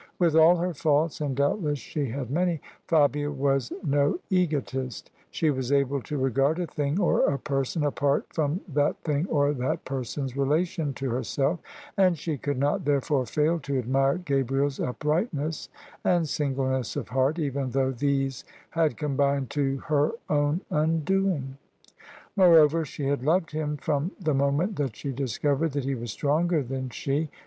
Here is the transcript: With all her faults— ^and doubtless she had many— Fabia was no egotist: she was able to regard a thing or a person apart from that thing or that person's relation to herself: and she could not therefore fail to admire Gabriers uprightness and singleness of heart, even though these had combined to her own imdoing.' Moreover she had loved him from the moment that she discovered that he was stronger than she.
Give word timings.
With 0.17 0.35
all 0.35 0.55
her 0.57 0.73
faults— 0.73 1.19
^and 1.19 1.35
doubtless 1.35 1.77
she 1.77 2.07
had 2.07 2.31
many— 2.31 2.59
Fabia 2.87 3.29
was 3.29 3.71
no 3.83 4.17
egotist: 4.31 5.11
she 5.29 5.51
was 5.51 5.71
able 5.71 6.01
to 6.01 6.17
regard 6.17 6.57
a 6.57 6.65
thing 6.65 6.99
or 6.99 7.31
a 7.31 7.37
person 7.37 7.83
apart 7.83 8.25
from 8.33 8.61
that 8.67 8.97
thing 9.03 9.27
or 9.27 9.53
that 9.53 9.85
person's 9.85 10.35
relation 10.35 10.91
to 10.95 11.11
herself: 11.11 11.59
and 11.97 12.17
she 12.17 12.35
could 12.35 12.57
not 12.57 12.83
therefore 12.83 13.27
fail 13.27 13.59
to 13.59 13.77
admire 13.77 14.17
Gabriers 14.17 14.79
uprightness 14.79 15.69
and 16.03 16.27
singleness 16.27 16.95
of 16.95 17.09
heart, 17.09 17.37
even 17.37 17.69
though 17.69 17.91
these 17.91 18.43
had 18.71 18.97
combined 18.97 19.51
to 19.51 19.77
her 19.85 20.13
own 20.31 20.61
imdoing.' 20.71 21.57
Moreover 22.35 22.83
she 22.85 23.05
had 23.05 23.21
loved 23.21 23.51
him 23.51 23.77
from 23.77 24.13
the 24.19 24.33
moment 24.33 24.77
that 24.77 24.95
she 24.95 25.11
discovered 25.11 25.73
that 25.73 25.85
he 25.85 25.93
was 25.93 26.09
stronger 26.09 26.63
than 26.63 26.89
she. 26.89 27.29